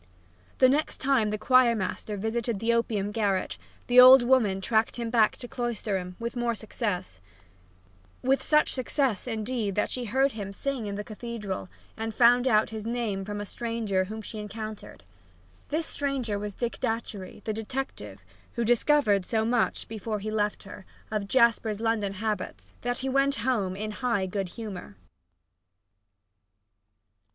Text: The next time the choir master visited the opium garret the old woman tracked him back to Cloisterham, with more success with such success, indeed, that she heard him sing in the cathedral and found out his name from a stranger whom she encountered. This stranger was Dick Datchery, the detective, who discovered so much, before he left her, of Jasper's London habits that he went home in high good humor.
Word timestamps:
The 0.57 0.67
next 0.67 0.97
time 0.97 1.29
the 1.29 1.37
choir 1.37 1.75
master 1.75 2.17
visited 2.17 2.59
the 2.59 2.73
opium 2.73 3.11
garret 3.11 3.59
the 3.85 3.99
old 3.99 4.23
woman 4.23 4.59
tracked 4.59 4.95
him 4.95 5.11
back 5.11 5.37
to 5.37 5.47
Cloisterham, 5.47 6.15
with 6.17 6.35
more 6.35 6.55
success 6.55 7.19
with 8.23 8.41
such 8.41 8.73
success, 8.73 9.27
indeed, 9.27 9.75
that 9.75 9.91
she 9.91 10.05
heard 10.05 10.31
him 10.31 10.53
sing 10.53 10.87
in 10.87 10.95
the 10.95 11.03
cathedral 11.03 11.69
and 11.95 12.15
found 12.15 12.47
out 12.47 12.71
his 12.71 12.83
name 12.87 13.23
from 13.25 13.39
a 13.39 13.45
stranger 13.45 14.05
whom 14.05 14.23
she 14.23 14.39
encountered. 14.39 15.03
This 15.69 15.85
stranger 15.85 16.39
was 16.39 16.55
Dick 16.55 16.79
Datchery, 16.79 17.43
the 17.45 17.53
detective, 17.53 18.23
who 18.53 18.65
discovered 18.65 19.23
so 19.23 19.45
much, 19.45 19.87
before 19.87 20.17
he 20.17 20.31
left 20.31 20.63
her, 20.63 20.83
of 21.11 21.27
Jasper's 21.27 21.79
London 21.79 22.13
habits 22.13 22.65
that 22.81 22.97
he 23.05 23.07
went 23.09 23.35
home 23.45 23.75
in 23.75 23.91
high 23.91 24.25
good 24.25 24.49
humor. 24.49 24.95